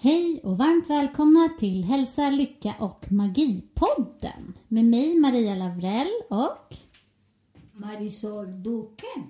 [0.00, 6.74] Hej och varmt välkomna till Hälsa, Lycka och Magipodden med mig Maria Lavrell och
[7.72, 9.22] Marisol Duque.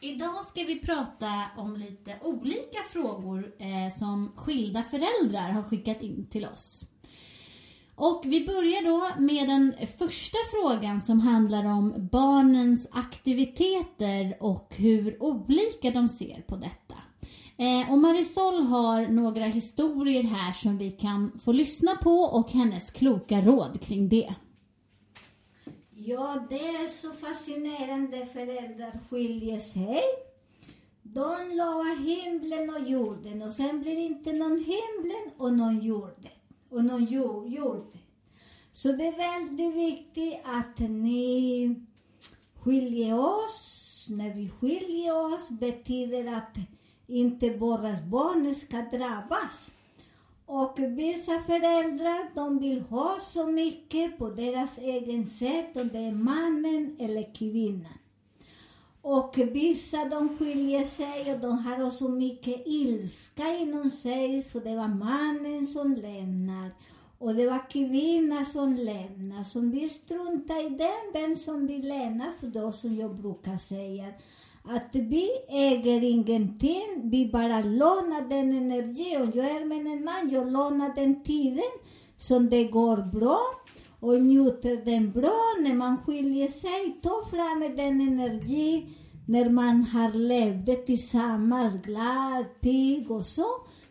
[0.00, 6.26] Idag ska vi prata om lite olika frågor eh, som skilda föräldrar har skickat in
[6.30, 6.86] till oss.
[7.94, 15.22] Och vi börjar då med den första frågan som handlar om barnens aktiviteter och hur
[15.22, 16.94] olika de ser på detta.
[17.60, 22.90] Eh, och Marisol har några historier här som vi kan få lyssna på och hennes
[22.90, 24.34] kloka råd kring det.
[25.90, 30.00] Ja, det är så fascinerande föräldrar skiljer sig.
[31.02, 36.32] De lovar himlen och jorden och sen blir det inte någon himlen och någon jorden.
[36.70, 37.98] Och någon jord, jorden.
[38.72, 41.74] Så det är väldigt viktigt att ni
[42.60, 44.06] skiljer oss.
[44.08, 46.56] När vi skiljer oss betyder att
[47.08, 49.72] inte våra barn ska drabbas.
[50.46, 56.12] Och vissa föräldrar, de vill ha så mycket på deras egen sätt Om det är
[56.12, 57.98] mannen eller kvinnan.
[59.02, 64.76] Och vissa de skiljer sig och de har så mycket ilska inom sig för det
[64.76, 66.70] var mannen som lämnar
[67.18, 69.42] och det var kvinnan som lämnar.
[69.42, 74.06] Så vi struntar i den, vem som vill lämna, för då som jag brukar säga
[74.68, 79.16] att vi äger ingenting, vi bara lånar den energi.
[79.20, 81.70] Och jag är med en man, jag lånar den tiden
[82.16, 83.40] som det går bra
[84.00, 85.40] och njuter den bra.
[85.60, 88.86] När man skiljer sig, ta fram den energi
[89.26, 93.46] när man har levt tillsammans, glad, pigg och så.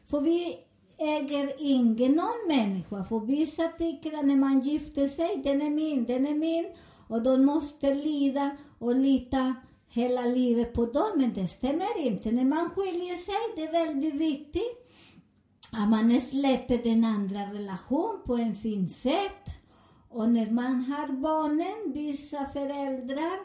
[0.10, 0.56] För vi
[0.98, 3.04] äger ingen någon människa.
[3.04, 6.66] För vissa tycker att när man gifter sig, den är min, den är min.
[7.08, 9.56] Och de måste lida och lita
[9.90, 12.32] hela livet på dem, men det stämmer inte.
[12.32, 14.88] När man skiljer sig, det är väldigt viktigt
[15.72, 19.44] att man släpper den andra relation på en fin sätt.
[20.10, 23.40] Och när man har barnen, vissa föräldrar,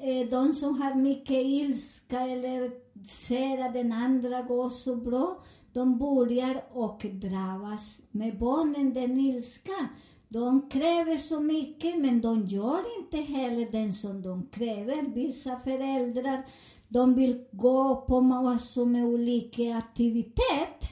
[0.00, 2.70] eh, de som har mycket ilska eller
[3.06, 5.42] ser att den andra går så bra,
[5.72, 9.88] de börjar och drabbas med barnen, den ilskan.
[10.36, 15.14] De kräver så mycket, men de gör inte heller den som de kräver.
[15.14, 16.46] Vissa föräldrar,
[16.88, 20.88] de vill gå på massor med olika aktiviteter.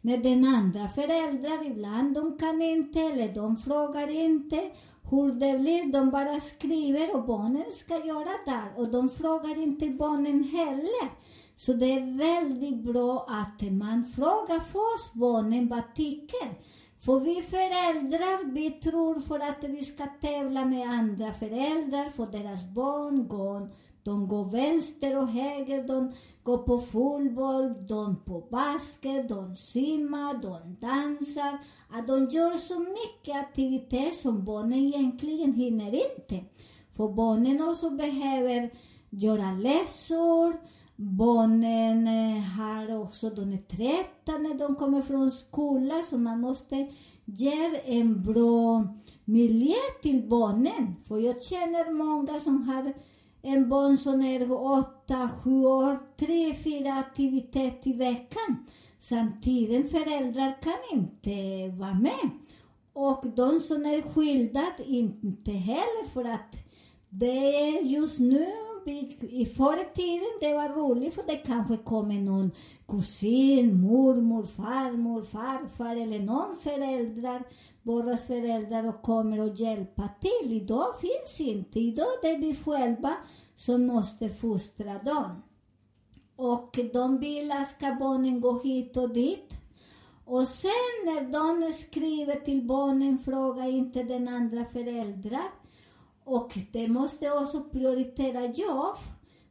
[0.00, 4.70] Men den andra föräldrar, ibland de kan inte, eller de frågar inte
[5.10, 5.92] hur det blir.
[5.92, 8.72] De bara skriver och barnen ska göra där.
[8.76, 11.10] Och de frågar inte barnen heller.
[11.56, 16.77] Så det är väldigt bra att man frågar först barnen vad tycker.
[17.00, 22.66] För vi föräldrar, vi tror för att vi ska tävla med andra föräldrar, för deras
[22.66, 23.70] barn går,
[24.02, 30.76] de går vänster och höger, de går på fotboll, de på basket, de simmar, de
[30.86, 31.58] dansar.
[31.90, 36.44] Att de gör så mycket aktivitet som barnen egentligen hinner inte.
[36.96, 38.70] För barnen också behöver
[39.10, 40.56] göra läsor,
[41.00, 46.88] Barnen eh, har också, de är trötta när de kommer från skolan så man måste
[47.24, 48.88] ge en bra
[49.24, 50.96] miljö till barnen.
[51.08, 52.92] För jag känner många som har
[53.42, 58.66] en barn som är åtta, sju år, tre, fyra aktiviteter i veckan.
[58.98, 62.30] Samtidigt föräldrar kan inte vara med.
[62.92, 66.56] Och de som är skilda, inte heller för att
[67.10, 68.46] det är just nu
[68.90, 72.50] i förr i tiden det var roligt för det kanske kommer någon
[72.88, 77.42] kusin, mormor, farmor, farfar eller någon föräldrar,
[77.82, 80.52] våra föräldrar och kommer och hjälpa till.
[80.52, 81.80] Idag finns inte.
[81.80, 83.14] Idag det är vi själva
[83.56, 85.42] som måste fostra dem.
[86.36, 89.54] Och de vill att ska barnen gå hit och dit.
[90.24, 90.70] Och sen
[91.04, 95.57] när de skriver till barnen, fråga inte den andra föräldrar.
[96.28, 98.96] Och det måste också prioritera jobb.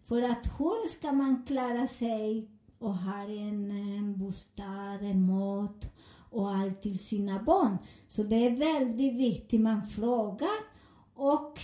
[0.06, 5.94] För att hur ska man klara sig och ha en, en bostad, en mat
[6.30, 7.78] och allt till sina barn.
[8.08, 10.58] Så det är väldigt viktigt man frågar
[11.16, 11.60] och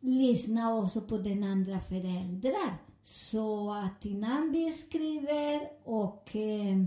[0.00, 2.78] lyssnar också på den andra föräldrar.
[3.02, 6.84] Så att innan vi skriver och eh,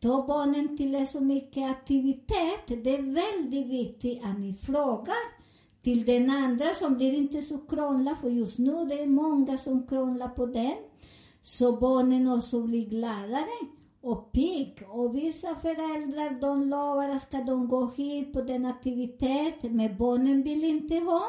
[0.00, 5.39] tar barnen till så mycket aktivitet, det är väldigt viktigt att ni frågar
[5.82, 9.86] till den andra som blir inte så krångla, för just nu det är många som
[9.86, 10.76] krånglar på den.
[11.42, 13.68] Så barnen också blir gladare
[14.00, 14.82] och pigg.
[14.88, 20.42] Och vissa föräldrar de lovar att ska de gå hit på den aktivitet, men barnen
[20.42, 21.22] vill inte ha.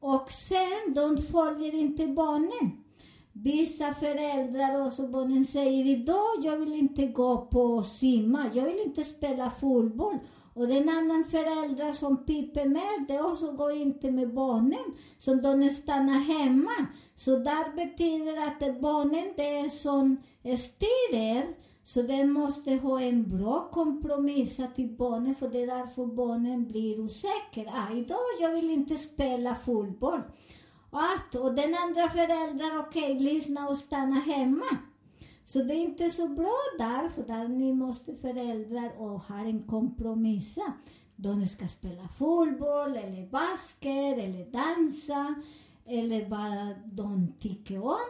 [0.00, 2.84] Och sen, de följer inte barnen.
[3.32, 8.80] Vissa föräldrar och så barnen säger idag, jag vill inte gå på simma, jag vill
[8.86, 10.18] inte spela fotboll.
[10.58, 15.34] Och den andra föräldrar som piper med det och så går inte med barnen, så
[15.34, 16.86] de stannar hemma.
[17.14, 23.00] Så där betyder att det barnen det är som eh, styr så de måste ha
[23.00, 27.72] en bra kompromiss till barnen, för det är därför barnen blir osäkra.
[27.72, 30.20] Ah, idag jag vill inte spela fotboll.
[30.90, 34.66] Att, och den andra föräldern, okej, okay, lyssna och stanna hemma.
[35.48, 39.62] Så det är inte så bra där, för där ni måste föräldrar och ha en
[39.62, 40.58] kompromiss.
[41.16, 45.34] De ska spela fotboll, eller basket, eller dansa,
[45.86, 48.08] eller vad de tycker om.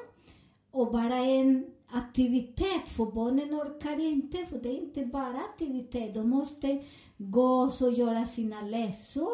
[0.70, 6.14] Och bara en aktivitet, för barnen orkar inte, för det är inte bara aktivitet.
[6.14, 6.84] De måste
[7.18, 9.32] gå och göra sina läsor.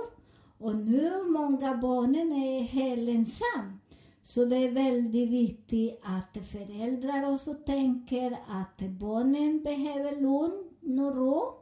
[0.58, 3.78] Och nu många barnen är helt ensamma.
[4.26, 11.54] Så det är väldigt viktigt att föräldrar också tänker att barnen behöver lugn och ro.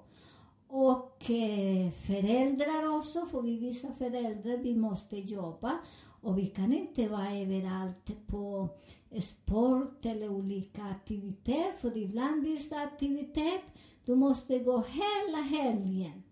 [0.68, 1.22] Och
[2.06, 5.78] föräldrar också, för vi vissa föräldrar, vi måste jobba.
[6.20, 8.68] Och vi kan inte vara överallt på
[9.20, 11.78] sport eller olika aktiviteter.
[11.80, 13.72] För ibland vissa aktivitet,
[14.04, 16.22] du måste gå hela helgen.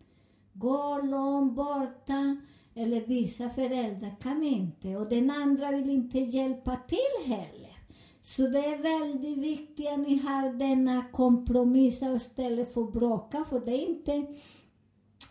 [0.53, 2.37] Gå långt borta.
[2.75, 7.77] Eller vissa föräldrar kan inte och den andra vill inte hjälpa till heller.
[8.23, 13.61] Så det är väldigt viktigt att ni har denna kompromiss istället för att bråka, för
[13.61, 14.27] det är inte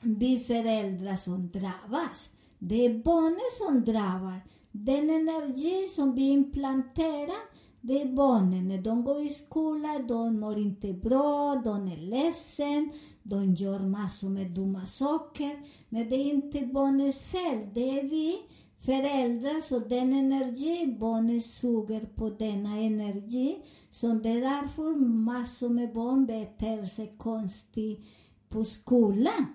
[0.01, 2.31] vi föräldrar som drabbas.
[2.59, 4.41] Det är barnen som drabbas.
[4.71, 7.49] Den energi som vi implanterar,
[7.81, 8.67] det är barnen.
[8.67, 12.91] När de går i skolan, de mår inte bra, de är ledsen,
[13.23, 15.59] de gör massor med dumma saker.
[15.89, 18.37] Men det är inte barnets fel, det är vi
[18.79, 19.61] föräldrar.
[19.61, 23.57] Så den energi, barnen suger på denna energi.
[23.91, 28.05] Så det är därför massor med barn beter sig konstigt
[28.49, 29.45] på skolan.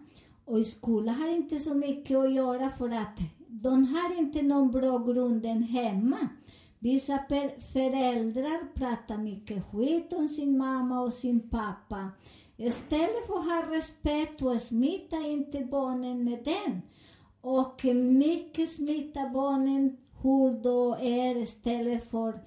[0.44, 3.18] Och i skolan har inte så mycket att göra för att
[3.48, 6.28] de har inte någon bra grund hemma.
[6.78, 7.18] Vissa
[7.72, 12.10] föräldrar pratar mycket skit om sin mamma och sin pappa.
[12.56, 16.82] Istället för att ha respekt och smitta inte barnen med den.
[17.40, 22.40] Och mycket smitta barnen hur då är istället för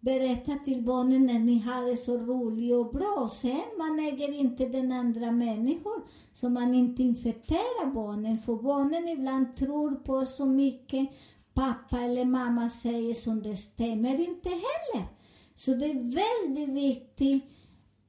[0.00, 3.28] berätta till barnen när ni har det så roligt och bra.
[3.32, 8.38] Sen man äger inte den andra människor, så man inte infekterar barnen.
[8.38, 11.08] För barnen ibland tror på så mycket
[11.54, 15.06] pappa eller mamma säger som det stämmer inte heller.
[15.54, 17.44] Så det är väldigt viktigt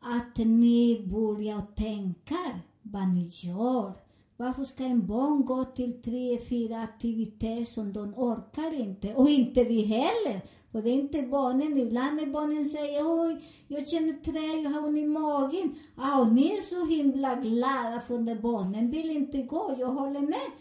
[0.02, 3.94] att ni börjar tänka vad ni gör.
[4.38, 9.14] Varför ska en barn gå till tre, fyra aktiviteter som de orkar inte?
[9.14, 10.42] Och inte vi heller.
[10.72, 11.78] För det är inte barnen.
[11.78, 15.76] Ibland när barnen säger oj, jag känner trä, jag har ont i magen.
[15.96, 19.76] Ah, ni är så himla glada för när barnen vill inte gå.
[19.80, 20.52] Jag håller med.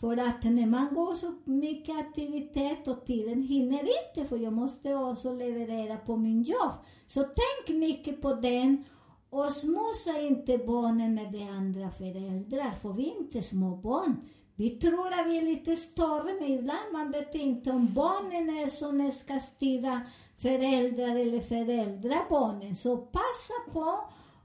[0.00, 4.94] För att när man går så mycket aktivitet och tiden hinner inte, för jag måste
[4.94, 6.72] också leverera på min jobb.
[7.06, 8.84] Så tänk mycket på den
[9.30, 14.16] och smussa inte barnen med de andra föräldrar, för vi är inte små barn.
[14.54, 18.68] Vi tror att vi är lite större, men ibland man vet inte om barnen är
[18.68, 20.00] som ska styra
[20.36, 22.76] föräldrar eller föräldrabarnen.
[22.76, 23.98] Så passa på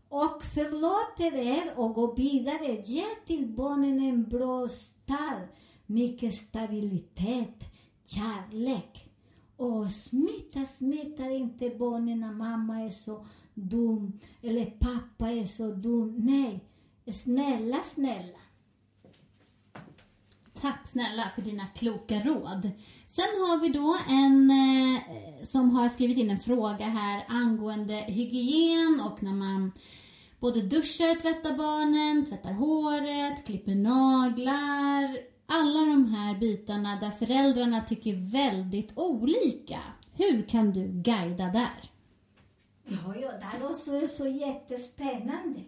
[0.10, 2.82] och förlåt er och gå vidare.
[2.86, 4.68] Ge till barnen en bra
[5.04, 5.56] start,
[5.86, 7.64] mycket stabilitet,
[8.06, 9.10] kärlek.
[9.58, 16.16] Och smitta, smittar inte barnen när mamma är så dum eller pappa är så dum.
[16.18, 16.64] Nej,
[17.12, 18.38] snälla, snälla.
[20.62, 22.72] Tack snälla för dina kloka råd.
[23.08, 25.02] Sen har vi då en eh,
[25.44, 29.72] som har skrivit in en fråga här angående hygien och när man
[30.44, 35.18] både duschar, tvättar barnen, tvättar håret, klipper naglar.
[35.46, 39.80] Alla de här bitarna där föräldrarna tycker väldigt olika.
[40.14, 41.92] Hur kan du guida där?
[42.86, 45.60] Ja, ja, det också är så jättespännande.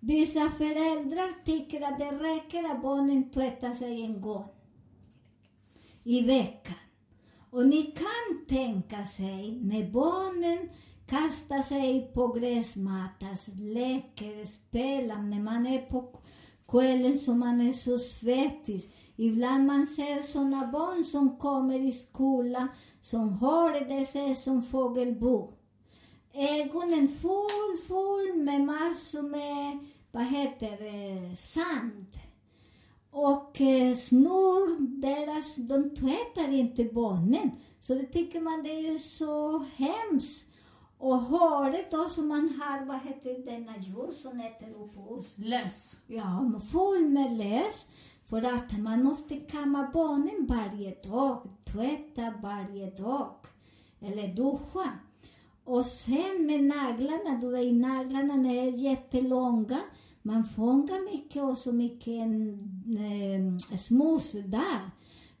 [0.00, 4.48] Vissa föräldrar tycker att det räcker att barnen tvättar sig en gång
[6.04, 6.74] i veckan.
[7.50, 10.68] Och ni kan tänka sig när barnen
[11.06, 16.20] kastar sig på gräsmattan, leker, spelar, när man är på
[16.68, 18.92] kvällen så man är så svettig.
[19.16, 22.68] Ibland man ser sådana barn som kommer i skolan
[23.00, 25.52] som har det sig som fågelbo.
[26.34, 29.78] Ögonen full, full med massor med,
[30.12, 32.06] vad heter det, sand.
[33.10, 37.50] Och eh, snor, deras, de tvättar inte barnen.
[37.80, 40.46] Så det tycker man det är så hemskt.
[40.98, 45.34] Och håret då som man har, vad heter denna djur som äter upp oss?
[45.36, 45.96] Löss.
[46.06, 47.86] Ja, full med lös.
[48.26, 53.34] För att man måste kamma barnen varje dag, tvätta varje dag.
[54.00, 54.92] Eller duscha.
[55.64, 59.80] Och sen med naglarna, du vet naglarna är jättelånga.
[60.22, 62.18] Man fångar mycket och så mycket
[62.98, 64.90] eh, smuts där.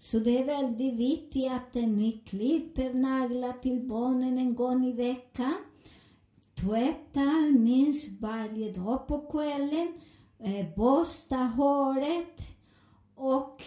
[0.04, 5.54] Så det är väldigt viktigt att ni klipper naglar till barnen en gång i veckan.
[6.60, 9.92] Tvättar minst varje dag på kvällen.
[10.38, 12.40] Eh, borsta håret.
[13.14, 13.62] Och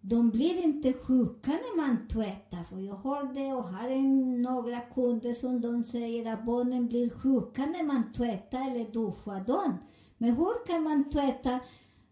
[0.00, 2.64] de blir inte sjuka när man tvättar.
[2.64, 7.10] För jag har det och har en, några kunder som de säger att barnen blir
[7.10, 9.78] sjuka när man tvättar eller duschar dem.
[10.18, 11.60] Men hur kan man tvätta?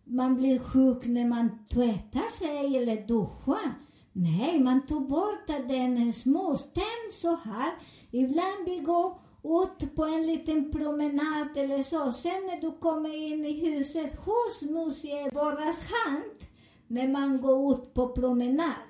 [0.06, 3.74] Man blir sjuk när man tvättar sig eller duschar.
[4.12, 7.72] Nej, man tog bort den småsten så här.
[8.10, 12.12] Ibland vi går ut på en liten promenad eller så.
[12.12, 16.48] Sen när du kommer in i huset, hos museiborras hand
[16.86, 18.88] när man går ut på promenad?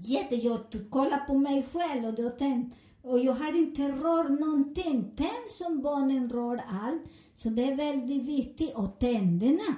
[0.00, 0.90] Jättejobbigt.
[0.90, 5.12] Kolla på mig själv och, då tänk, och jag har inte rört någonting.
[5.16, 7.02] Tänk som barnen rör allt.
[7.36, 8.74] Så det är väldigt viktigt.
[8.74, 9.74] Och tänderna.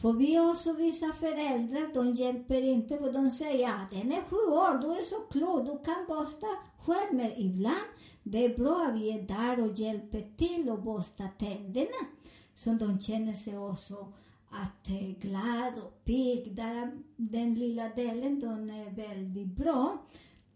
[0.00, 4.22] För vi har så vissa föräldrar, de hjälper inte för de säger att den är
[4.22, 6.46] sju år, du är så klok, du kan borsta
[6.78, 7.12] själv.
[7.12, 7.88] Men ibland,
[8.22, 12.06] det är bra att vi är där och hjälper till och borsta tänderna.
[12.54, 14.12] Så de känner sig också
[14.50, 16.54] att eh, glad och pigg.
[16.54, 19.98] Där, den lilla delen, den är väldigt bra.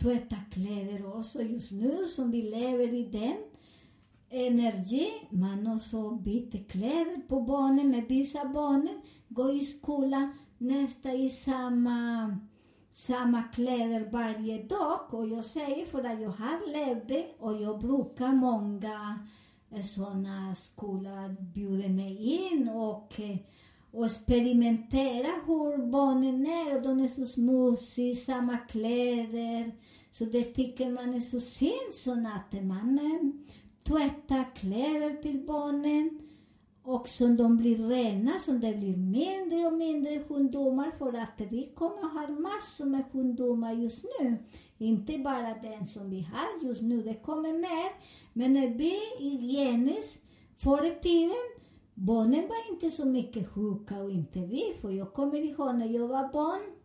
[0.03, 3.37] Tvätta kläder också just nu som vi lever i den
[4.31, 5.09] energi.
[5.31, 9.01] Man också byter kläder på barnen, med vissa barnen
[9.35, 12.37] gå i skolan nästan i samma,
[12.91, 15.15] samma kläder varje dag.
[15.15, 19.19] Och jag säger för att jag har levt det och jag brukar många
[19.71, 22.17] eh, sådana skolor bjuda mig
[22.53, 23.37] in och, eh,
[23.91, 29.73] och experimentera hur barnen är och de är så smutsiga, samma kläder.
[30.11, 33.53] Så det tycker man är så synd så att man eh,
[33.85, 36.19] tvättar kläder till barnen
[36.85, 41.73] och som de blir rena, som det blir mindre och mindre sjukdomar för att vi
[41.75, 44.37] kommer att ha massor med sjukdomar just nu.
[44.79, 47.93] Inte bara den som vi har just nu, det kommer mer.
[48.33, 50.19] Men när vi hygieniskt,
[50.59, 51.43] förr i tiden,
[51.95, 54.75] barnen var inte så mycket sjuka och inte vi.
[54.81, 56.77] För jag kommer ihåg när jag var barn,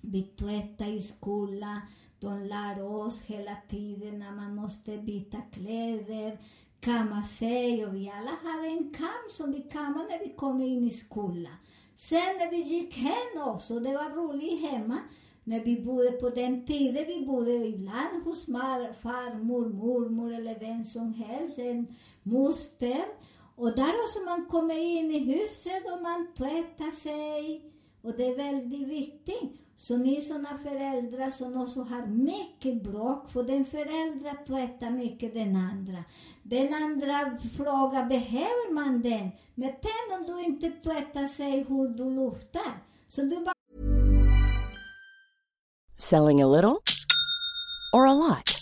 [0.00, 1.80] vi tvättade i skolan,
[2.20, 6.38] de lär oss hela tiden att man måste byta kläder,
[6.82, 10.84] kamma sig och vi alla hade en kam som vi kammade när vi kom in
[10.84, 11.56] i skolan.
[11.96, 14.98] Sen när vi gick hem också, det var roligt hemma,
[15.44, 21.14] när vi bodde på den tiden, vi bodde ibland hos farmor, mormor eller vem som
[21.14, 21.86] helst, en
[22.22, 23.04] moster.
[23.56, 27.62] Och där också man kommer in i huset och man tvättar sig.
[28.02, 29.61] Och det är väldigt viktigt.
[29.76, 35.56] Så ni såna föräldrar som också har mycket bråk, för den föräldrar tvättar mycket den
[35.56, 36.04] andra.
[36.42, 39.30] Den andra frågar, behöver man den?
[39.54, 42.82] Men tänk om du inte tvättar sig hur du luftar?
[43.08, 43.52] Så du bara
[45.98, 46.76] Selling a little
[47.92, 48.61] or a lot?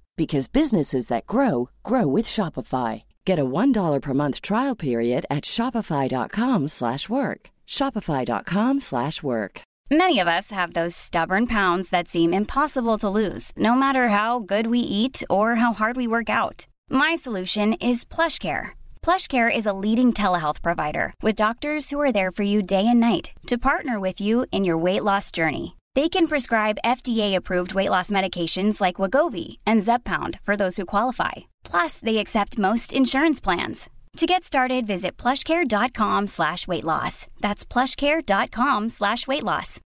[0.17, 3.03] because businesses that grow grow with Shopify.
[3.25, 7.49] Get a $1 per month trial period at shopify.com/work.
[7.67, 9.61] shopify.com/work.
[9.91, 14.39] Many of us have those stubborn pounds that seem impossible to lose, no matter how
[14.39, 16.65] good we eat or how hard we work out.
[16.89, 18.69] My solution is PlushCare.
[19.01, 23.01] PlushCare is a leading telehealth provider with doctors who are there for you day and
[23.01, 25.75] night to partner with you in your weight loss journey.
[25.93, 31.51] They can prescribe FDA-approved weight loss medications like Wagovi and Zepbound for those who qualify.
[31.65, 33.89] Plus, they accept most insurance plans.
[34.17, 37.27] To get started, visit plushcare.com slash weight loss.
[37.41, 39.79] That's plushcare.com slash weight loss.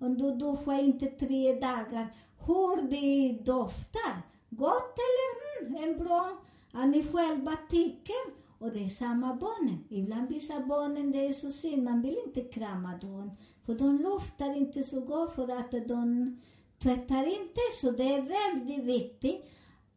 [0.00, 2.06] Om du duschar inte tre dagar.
[2.46, 4.22] Hur det doftar.
[4.50, 6.28] Gott eller mm, en bra?
[6.72, 8.39] Att ni själva tycker.
[8.60, 9.84] Och det är samma barnen.
[9.88, 13.30] Ibland vissa barnen, det är så synd, man vill inte krama dem.
[13.66, 16.40] För de luftar inte så gott för att de
[16.82, 17.60] tvättar inte.
[17.80, 19.44] Så det är väldigt viktigt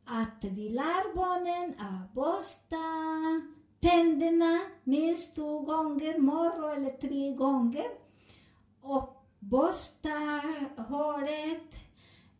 [0.05, 2.83] att vi lär barnen att borsta
[3.79, 7.87] tänderna minst två gånger morgon eller tre gånger.
[8.81, 10.41] Och borsta
[10.77, 11.75] håret,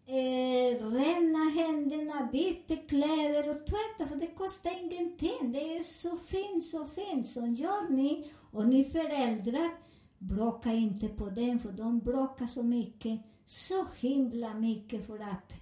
[0.06, 5.52] eh, rena händerna, byta kläder och tvätta för det kostar ingenting.
[5.52, 7.28] Det är så fint, så fint.
[7.28, 9.72] Så gör ni och ni föräldrar,
[10.18, 13.20] bråka inte på den för de bråkar så mycket.
[13.46, 15.54] Så himla mycket för att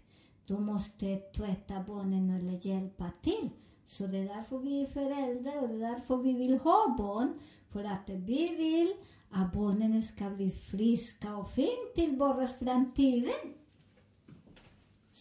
[0.45, 3.49] du måste tvätta barnen eller hjälpa till.
[3.85, 7.33] Så det är därför vi är föräldrar och det är därför vi vill ha barn.
[7.69, 8.93] För att vi vill
[9.31, 13.60] att barnen ska bli friska och fina till barnens framtiden.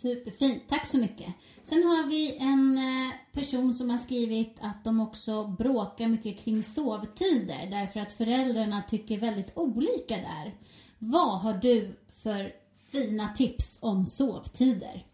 [0.01, 1.35] Superfint, tack så mycket.
[1.63, 6.63] Sen har vi en eh, person som har skrivit att de också bråkar mycket kring
[6.63, 10.55] sovtider därför att föräldrarna tycker väldigt olika där.
[10.99, 12.53] Vad har du för
[12.93, 15.07] fina tips om sovtider?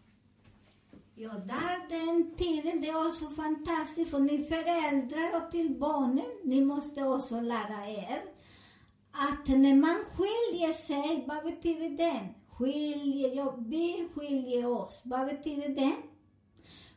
[1.15, 6.65] Ja, där den tiden, det är också fantastiskt för ni föräldrar och till barnen, ni
[6.65, 8.21] måste också lära er
[9.11, 12.33] att när man skiljer sig, vad betyder det?
[12.57, 15.95] Skiljer, ja, vi skiljer oss, vad betyder det?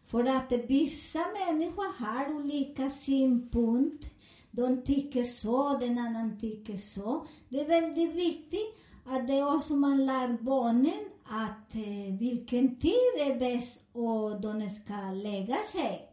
[0.04, 4.06] För att vissa människor har olika synpunkt.
[4.50, 7.26] De tycker så, den annan tycker så.
[7.48, 13.12] Det är väldigt viktigt att det är också man lär barnen att eh, vilken tid
[13.18, 16.06] är bäst och de ska lägga sig.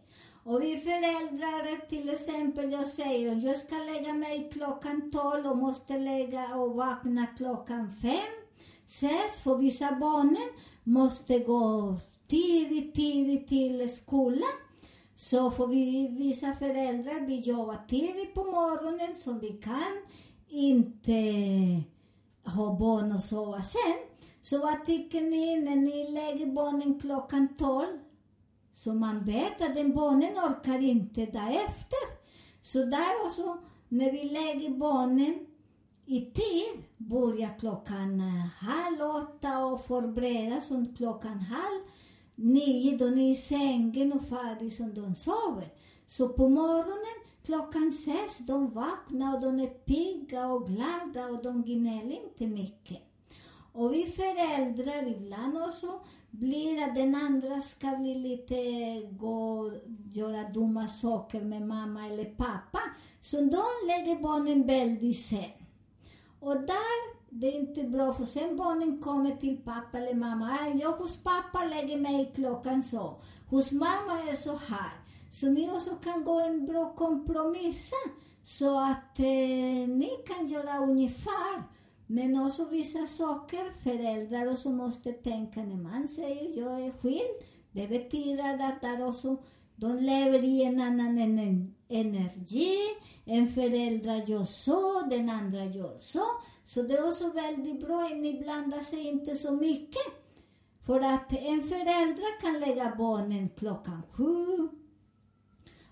[0.43, 5.97] Och vi föräldrar, till exempel, jag säger jag ska lägga mig klockan 12 och måste
[5.97, 8.12] lägga och vakna klockan 5.
[8.88, 10.50] Ses, för vissa barnen
[10.84, 11.95] måste gå
[12.28, 14.58] tidigt, tidigt till skolan.
[15.15, 20.04] Så får vi, vissa föräldrar, vi jobbar tidigt på morgonen så vi kan
[20.50, 21.12] inte
[22.45, 23.97] ha barn och sova sen.
[24.41, 27.86] Så vad tycker ni när ni lägger barnen klockan 12?
[28.73, 32.17] Så man vet att den barnen orkar inte därefter.
[32.62, 33.58] Så där också,
[33.89, 35.46] när vi lägger barnen
[36.10, 41.82] i tid, börjar klockan eh, halv åtta och förbereda som klockan halv
[42.36, 45.74] nio, då ni är i sängen och färdig som de sover.
[46.06, 51.63] Så på morgonen klockan sex, de vaknar och de är pigga och glada och de
[51.63, 53.00] gnäller inte mycket.
[53.74, 56.00] Och vi föräldrar ibland också
[56.32, 58.56] blir att den andra ska bli lite,
[59.12, 59.72] gå
[60.13, 62.80] göra dumma saker med mamma eller pappa.
[63.22, 65.57] Så de lägger barnen väldigt sent.
[66.39, 70.58] Och där, det är inte bra för sen barnen kommer till pappa eller mamma.
[70.62, 73.15] "Aj, Jag hos pappa lägger mig klockan så.
[73.50, 74.91] Hos mamma är så här.
[75.32, 77.91] Så ni också kan gå en bra kompromiss
[78.43, 81.63] så att eh, ni kan göra ungefär.
[82.08, 87.38] Men också vissa saker, föräldrar också måste tänka när man säger jag är skild.
[87.71, 89.38] Det betyder att där också,
[89.76, 92.78] de lever i en annan ener- energi.
[93.26, 96.23] En förälder gör så, den andra gör så.
[96.65, 100.08] Så det är också väldigt bra att ni blandar sig inte så mycket.
[100.86, 104.69] För att en förälder kan lägga barnen klockan sju,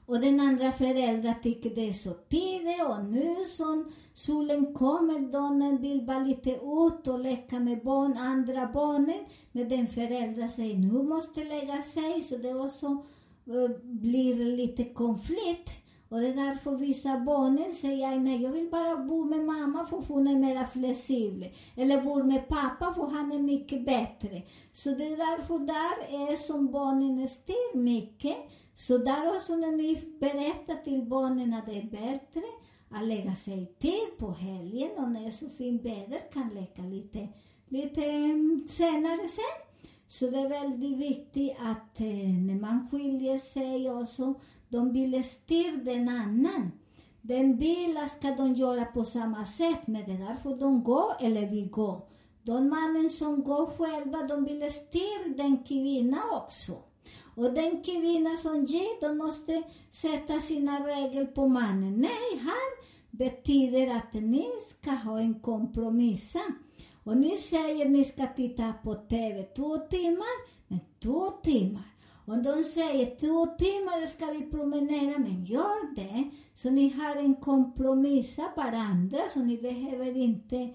[0.07, 5.81] och den andra föräldern tycker det är så tidigt och nu som solen kommer, donen
[5.81, 9.25] vill bara lite ut och leka med barn, andra barnen.
[9.51, 12.85] Men den föräldern säger nu måste lägga sig, så det också
[13.47, 15.84] eh, blir lite konflikt.
[16.15, 19.97] Och det är därför vissa barnen säger nej, jag vill bara bo med mamma för
[20.07, 21.49] hon är mer flexibel.
[21.75, 24.41] Eller bo med pappa för han är mycket bättre.
[24.71, 28.37] Så det är därför där är som barnen styr mycket.
[28.75, 32.43] Så där också när ni berättar till barnen att det är bättre
[32.89, 36.81] att lägga sig till på helgen och när det är så fint väder kan leka
[36.81, 37.27] lite,
[37.67, 39.65] lite mm, senare sen.
[40.07, 44.33] Så det är väldigt viktigt att eh, när man skiljer sig också,
[44.75, 46.71] de vill styra den annan.
[47.21, 51.49] Den vill ska de göra på samma sätt, men det är därför de går eller
[51.49, 52.01] vi går.
[52.43, 56.77] De mannen som går själva, de vill styra den kvinnan också.
[57.35, 61.93] Och den kvinna som ger, de måste sätta sina regler på mannen.
[61.97, 66.35] Nej, här betyder att ni ska ha en kompromiss.
[67.03, 70.35] Och ni säger ni ska titta på TV två timmar,
[70.67, 71.94] men två timmar.
[72.27, 77.35] Om de säger två timmar ska vi promenera, men gör det så ni har en
[77.35, 80.69] kompromiss varandra, så ni behöver inte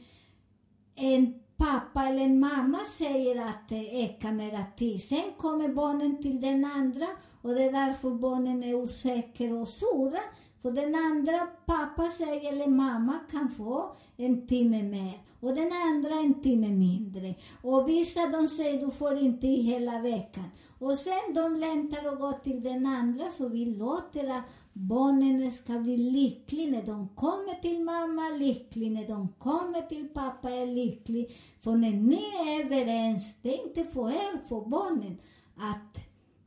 [0.97, 5.03] en pappa eller en mamma säger att det är mera tid.
[5.03, 7.07] Sen kommer barnen till den andra
[7.43, 10.21] och det är därför barnen är osäkra och sura.
[10.63, 16.15] För den andra pappa säger eller mamma kan få en timme mer och den andra
[16.15, 17.35] en timme mindre.
[17.63, 20.51] Och vissa de säger du får inte i hela veckan.
[20.81, 25.79] Och sen de längtar och går till den andra så vi låter att barnen ska
[25.79, 31.37] bli lyckliga när de kommer till mamma, lyckliga när de kommer till pappa är lycklig.
[31.61, 35.19] För när ni är överens, det är inte för er, för barnen,
[35.57, 35.95] att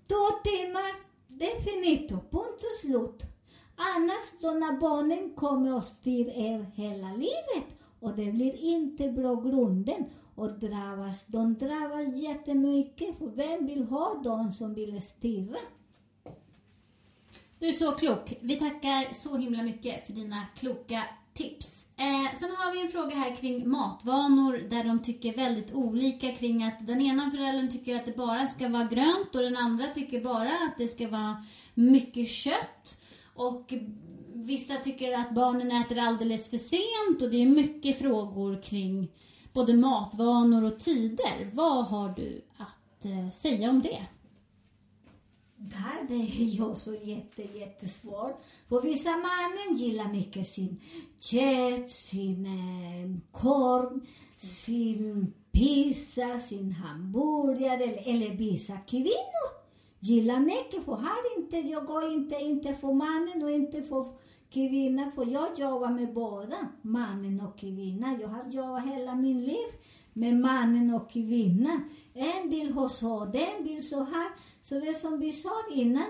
[0.08, 0.92] två timmar,
[1.28, 3.24] det är finito, punkt och slut.
[3.76, 7.70] Annars då när barnen kommer och styr er hela livet
[8.00, 14.22] och det blir inte bra grunden och drabbas, de drabbas jättemycket för vem vill ha
[14.24, 15.60] dem som vill stirra?
[17.60, 18.34] Du är så klok.
[18.42, 21.88] Vi tackar så himla mycket för dina kloka tips.
[21.98, 26.64] Eh, sen har vi en fråga här kring matvanor där de tycker väldigt olika kring
[26.64, 30.22] att den ena föräldern tycker att det bara ska vara grönt och den andra tycker
[30.22, 31.44] bara att det ska vara
[31.74, 32.98] mycket kött.
[33.34, 33.74] Och
[34.34, 39.10] vissa tycker att barnen äter alldeles för sent och det är mycket frågor kring
[39.54, 41.50] både matvanor och tider.
[41.54, 44.08] Vad har du att eh, säga om det?
[45.56, 48.42] Där det är jag så jätte, jättesvårt.
[48.70, 50.82] För vissa mannen gillar mycket sin
[51.20, 54.00] kött, sin eh, korv,
[54.36, 59.64] sin pizza, sin hamburgare eller, eller vissa kvinnor
[60.00, 60.86] gillar mycket.
[60.86, 64.08] För här inte, jag går inte, inte för mannen och inte för
[64.54, 68.20] Kvinna får jag jobbar med båda, mannen och kvinnan.
[68.22, 69.68] Jag har jobbat hela min liv
[70.14, 71.90] med mannen och kvinnan.
[72.14, 74.32] En vill ha så, den vill så här.
[74.62, 76.06] Så det som vi sa innan,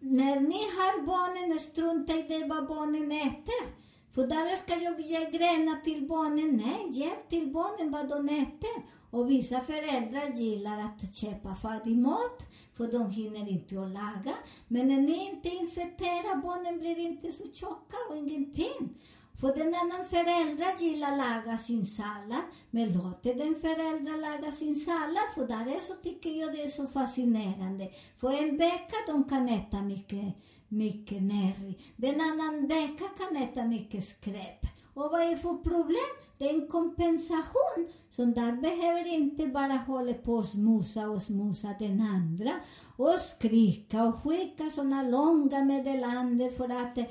[0.00, 3.83] när ni har barnen, strunta i det vad barnen äter.
[4.14, 6.56] För där ska jag ge grenar till barnen.
[6.56, 8.94] Nej, hjälp till barnen vad de äter.
[9.10, 12.46] Och vissa föräldrar gillar att köpa färdig mat,
[12.76, 14.34] för de hinner inte att laga.
[14.68, 18.94] Men när ni inte infekterar, barnen blir inte så tjocka och ingenting.
[19.40, 25.28] För den annan förälder gillar laga sin sallad, men låter den föräldrar laga sin sallad,
[25.34, 27.88] för där är så tycker jag det är så fascinerande.
[28.20, 30.34] För en vecka de kan äta mycket,
[30.74, 31.78] mycket nerri.
[31.96, 34.66] Den annan vecka kan äta mycket skräp.
[34.94, 36.10] Och vad är för problem?
[36.38, 37.88] Det är en kompensation.
[38.10, 42.52] Så där behöver inte bara hålla på och smusa och smusa den andra
[42.96, 47.04] och skrika och skicka sådana långa meddelanden för att eh,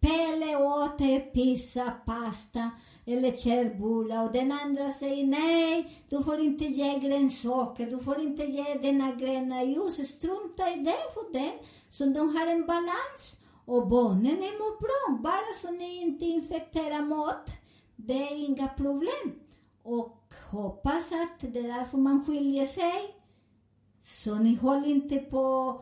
[0.00, 0.98] Pelle åt
[1.34, 2.70] pizza, pasta
[3.12, 8.44] eller körbullar och den andra säger nej, du får inte ge grönsaker, du får inte
[8.44, 11.52] ge denna gröna ljus, strunta i det för den.
[11.88, 13.36] Så de har en balans.
[13.64, 17.50] Och barnen är mår bra, bara så ni inte infekterar mat.
[17.96, 19.40] Det är inga problem.
[19.82, 23.14] Och hoppas att det är därför man skiljer sig.
[24.02, 25.80] Så ni håller inte på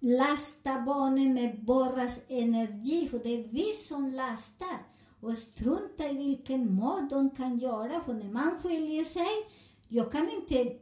[0.00, 4.89] lasta barnen med borras energi, för det är vi som lastar.
[5.20, 9.46] Och strunta i vilken mat de kan göra, för när man skiljer sig,
[9.88, 10.76] jag kan inte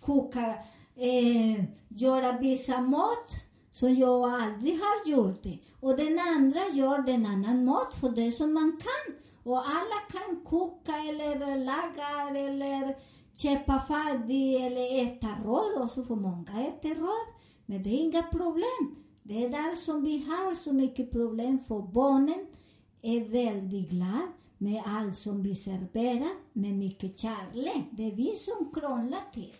[0.00, 0.54] koka,
[0.96, 5.58] eh, göra vissa mat som jag aldrig har gjort det.
[5.80, 9.14] Och den andra gör den annan mat för det som man kan.
[9.42, 12.96] Och alla kan koka eller laga eller
[13.34, 17.26] köpa färdig eller äta råd och så får många äta råd.
[17.66, 18.96] Men det är inga problem.
[19.22, 22.46] Det är där som vi har så mycket problem för barnen
[23.02, 27.84] är väldigt glada med allt som vi serverar med mycket kärlek.
[27.90, 29.54] Det är vi som krånglar till.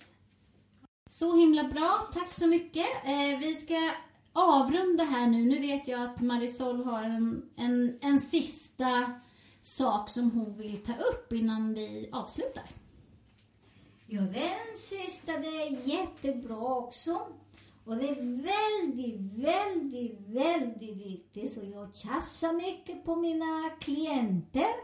[1.11, 2.87] Så himla bra, tack så mycket.
[3.05, 3.91] Eh, vi ska
[4.33, 5.45] avrunda här nu.
[5.45, 9.13] Nu vet jag att Marisol har en, en, en sista
[9.63, 12.71] sak som hon vill ta upp innan vi avslutar.
[14.07, 17.21] Ja, den sista det är jättebra också.
[17.87, 24.75] Och det är väldigt, väldigt, väldigt viktigt, så jag tjafsar mycket på mina klienter,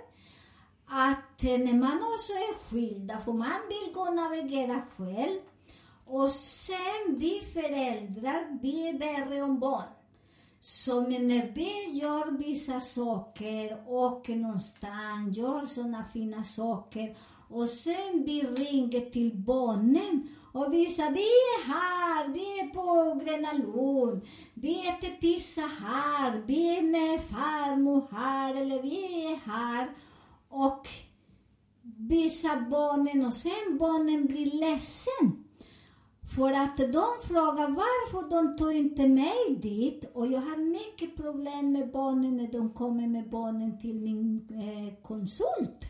[0.87, 5.41] att eh, när man också är skilda, för man vill gå och navigera själv,
[6.07, 9.93] och sen vi föräldrar, vi är värre om barn.
[10.61, 17.17] Så men när vi gör vissa saker, åker någonstans, gör sådana fina saker
[17.49, 23.53] och sen vi ringer till barnen och vi vi är här, vi är på Gröna
[23.53, 24.23] Lund,
[24.55, 29.91] vi äter pizza här, vi är med farmor här eller vi är här.
[30.49, 30.89] Och
[32.09, 35.45] visa barnen och sen barnen blir ledsen.
[36.37, 40.11] För att de frågar varför de tar inte mig dit.
[40.15, 45.03] Och jag har mycket problem med barnen när de kommer med barnen till min eh,
[45.03, 45.85] konsult.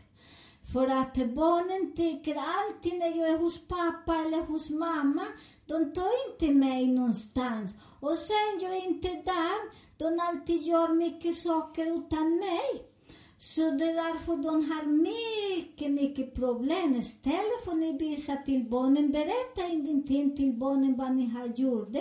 [0.71, 5.25] För att barnen tycker alltid när jag är hos pappa eller hos mamma,
[5.65, 7.71] de tar inte mig någonstans.
[7.99, 9.59] Och sen jag är inte där,
[9.97, 12.93] de alltid gör mycket saker utan mig.
[13.37, 16.95] Så det är därför de har mycket, mycket problem.
[16.95, 21.97] Istället får ni visa till barnen, berätta ingenting till barnen vad ni har gjort.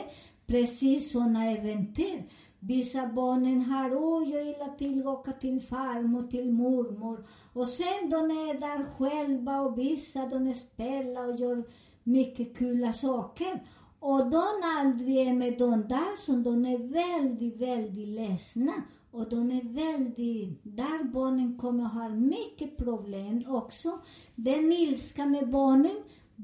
[0.46, 2.22] Precis sådana äventyr.
[2.64, 7.26] Vissa barnen har, oh, jag gillar till att åka till farmor, till mormor.
[7.52, 11.64] Och sen de är där själva och vissa de spelar och gör
[12.02, 13.62] mycket kul saker.
[14.00, 14.44] Och de
[14.78, 18.72] aldrig är med de där som de är väldigt, väldigt ledsna.
[19.10, 23.98] Och de är väldigt, där barnen kommer ha mycket problem också.
[24.34, 25.96] Den ilska med barnen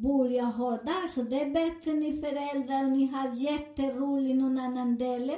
[0.02, 5.32] börja ha där, så det är bättre ni föräldrar, ni har jätteroligt någon annan del.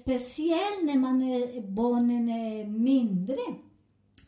[0.00, 3.36] Speciellt när man är, barnen är mindre.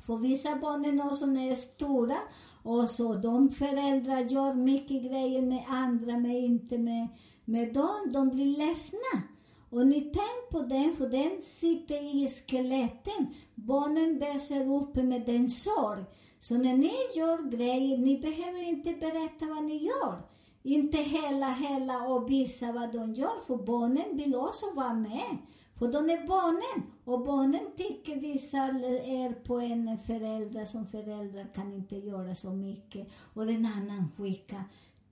[0.07, 2.17] För vissa barnen också är stora
[2.63, 7.09] och så de föräldrar gör mycket grejer med andra, men inte med,
[7.45, 8.13] med dem.
[8.13, 9.23] De blir ledsna.
[9.71, 13.27] Och ni tänk på den, för den sitter i skeletten.
[13.55, 16.05] Barnen växer upp med den sorg.
[16.41, 20.23] Så när ni gör grejer, ni behöver inte berätta vad ni gör.
[20.63, 25.37] Inte hela, hela och visa vad de gör, för barnen vill också vara med.
[25.79, 26.91] För de är barnen.
[27.05, 33.09] Och barnen tycker vissa är på en förälder som föräldrar kan inte göra så mycket.
[33.35, 34.65] Och den annan skickar.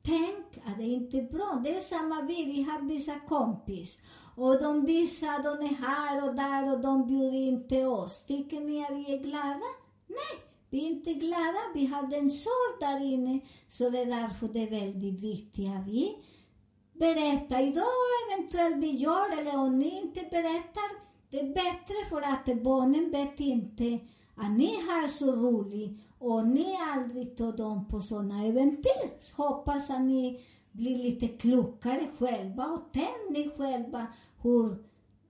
[0.02, 1.60] Tänk att det inte är bra.
[1.64, 3.98] Det är samma vi, vi har vissa kompis.
[4.37, 8.24] Och de vissa, de är här och där och de bjuder inte oss.
[8.24, 9.70] Tycker ni att vi är glada?
[10.06, 10.43] Nej,
[10.74, 11.62] vi är inte glada.
[11.74, 13.40] Vi har den sorg där inne.
[13.68, 16.16] Så det är därför det är väldigt viktigt att vi
[16.92, 17.84] berättar idag
[18.28, 21.04] eventuellt vi gör eller om ni inte berättar.
[21.30, 23.98] Det är bättre för att barnen vet inte
[24.34, 29.32] att ni har så roligt och ni aldrig tar dem på sådana äventyr.
[29.32, 34.06] Hoppas att ni blir lite klokare själva och tänk ni själva
[34.42, 34.76] hur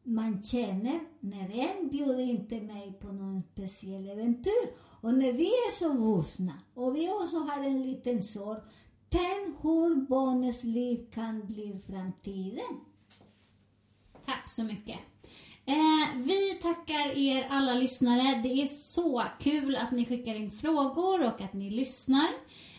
[0.03, 4.94] man känner när en bjuder inte mig på någon speciell äventyr.
[5.05, 8.61] Och när vi är så vuxna och vi också har en liten sorg,
[9.09, 12.81] tänk hur barnets liv kan bli i framtiden.
[14.27, 14.99] Tack så mycket.
[15.67, 18.41] Eh, vi tackar er alla lyssnare.
[18.43, 22.29] Det är så kul att ni skickar in frågor och att ni lyssnar.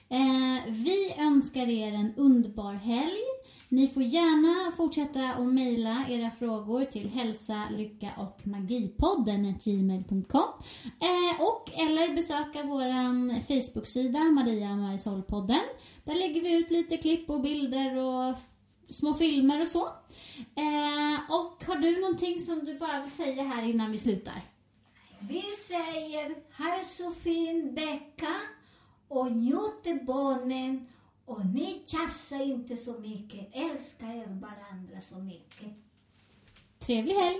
[0.09, 3.34] Eh, vi önskar er en underbar helg.
[3.69, 10.43] Ni får gärna fortsätta att mejla era frågor till hälsa, lycka och magipodden gmail.com
[10.99, 15.61] eh, och eller besöka vår Facebook-sida Maria Marisol-podden.
[16.03, 18.35] Där lägger vi ut lite klipp och bilder och
[18.89, 19.85] små filmer och så.
[20.55, 24.41] Eh, och har du någonting som du bara vill säga här innan vi slutar?
[25.19, 28.33] Vi säger ha en så fin vecka
[29.07, 30.87] och njut barnen
[31.25, 33.47] och ni tjafsar inte så mycket.
[33.53, 35.67] Älska er varandra så mycket.
[36.79, 37.39] Trevlig helg!